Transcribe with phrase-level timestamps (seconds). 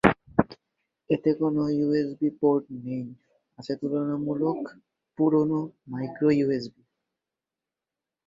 [1.09, 3.05] এতে কোন USB C port নেই,
[3.59, 4.59] আছে তুলনামূলক
[5.17, 5.59] পুরোনো
[5.91, 6.81] মাইক্রোইউএসবি।